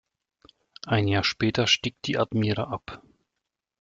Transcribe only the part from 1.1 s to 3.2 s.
später stieg die Admira ab.